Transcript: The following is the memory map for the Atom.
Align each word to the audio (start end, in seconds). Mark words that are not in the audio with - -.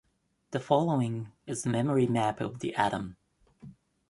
The 0.49 0.59
following 0.59 1.31
is 1.45 1.61
the 1.61 1.69
memory 1.69 2.07
map 2.07 2.39
for 2.39 2.47
the 2.47 2.73
Atom. 2.73 3.17